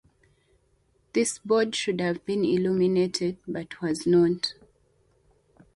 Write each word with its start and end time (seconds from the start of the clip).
This 1.13 1.37
board 1.37 1.75
should 1.75 2.01
have 2.01 2.25
been 2.25 2.43
illuminated, 2.43 3.37
but 3.47 3.79
was 3.83 4.07
not. 4.07 4.55